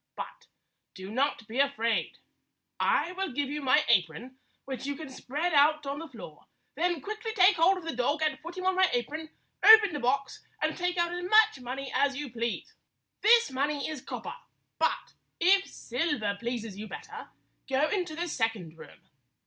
But 0.15 0.47
do 0.95 1.11
not 1.11 1.47
be 1.47 1.59
afraid. 1.59 2.17
I 2.79 3.11
will 3.11 3.31
give 3.33 3.49
you 3.51 3.61
my 3.61 3.83
apron, 3.87 4.39
which 4.65 4.87
you 4.87 4.95
can 4.95 5.09
spread 5.11 5.53
out 5.53 5.85
on 5.85 5.99
the 5.99 6.07
floor; 6.07 6.47
then 6.73 7.01
quickly 7.01 7.31
take 7.35 7.57
hold 7.57 7.77
of 7.77 7.83
the 7.83 7.95
dog 7.95 8.23
and 8.23 8.41
put 8.41 8.57
him 8.57 8.65
on 8.65 8.73
my 8.75 8.89
apron, 8.93 9.29
open 9.61 9.93
the 9.93 9.99
box, 9.99 10.43
and 10.59 10.75
take 10.75 10.97
out 10.97 11.13
as 11.13 11.23
much 11.25 11.59
money 11.59 11.91
as 11.93 12.15
you 12.17 12.31
please. 12.31 12.73
This 13.21 13.51
money 13.51 13.87
is 13.87 14.01
copper, 14.01 14.33
but 14.79 15.13
if 15.39 15.67
silver 15.67 16.35
pleases 16.39 16.79
you 16.79 16.87
better, 16.87 17.29
go 17.69 17.87
into 17.89 18.15
the 18.15 18.27
second 18.27 18.79
room. 18.79 19.01